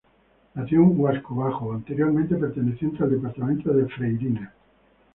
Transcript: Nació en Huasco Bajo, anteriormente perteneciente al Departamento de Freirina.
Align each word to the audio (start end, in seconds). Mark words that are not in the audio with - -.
Nació 0.55 0.81
en 0.81 0.99
Huasco 0.99 1.35
Bajo, 1.35 1.73
anteriormente 1.73 2.33
perteneciente 2.35 3.03
al 3.03 3.11
Departamento 3.11 3.71
de 3.71 3.85
Freirina. 3.87 4.51